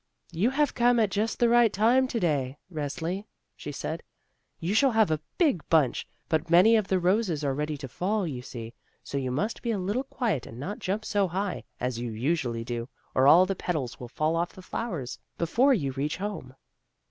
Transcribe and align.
"You 0.31 0.49
have 0.49 0.73
come 0.73 0.99
at 0.99 1.11
just 1.11 1.37
the 1.37 1.47
right 1.47 1.71
time 1.71 2.07
to 2.07 2.19
day, 2.19 2.57
Resli," 2.73 3.25
she 3.55 3.71
said. 3.71 4.01
"You 4.59 4.73
shall 4.73 4.89
have 4.89 5.11
a 5.11 5.19
big 5.37 5.61
bunch, 5.69 6.07
but 6.27 6.49
many 6.49 6.75
of 6.75 6.87
the 6.87 6.97
roses 6.97 7.43
are 7.43 7.53
ready 7.53 7.77
to 7.77 7.87
fall, 7.87 8.25
you 8.25 8.41
see, 8.41 8.73
so 9.03 9.19
you 9.19 9.29
must 9.29 9.61
be 9.61 9.69
a 9.69 9.77
little 9.77 10.05
quiet 10.05 10.47
and 10.47 10.59
not 10.59 10.79
jump 10.79 11.05
so 11.05 11.27
high, 11.27 11.65
as 11.79 11.99
you 11.99 12.09
usually 12.09 12.63
do, 12.63 12.89
or 13.13 13.27
all 13.27 13.45
the 13.45 13.53
petals 13.53 13.99
will 13.99 14.07
fall 14.07 14.35
off 14.35 14.53
the 14.53 14.63
flowers 14.63 15.19
before 15.37 15.71
you 15.71 15.91
reach 15.91 16.17
home." 16.17 16.55